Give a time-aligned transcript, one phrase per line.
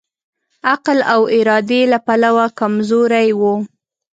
[0.69, 3.55] عقل او ارادې له پلوه کمزوری وو.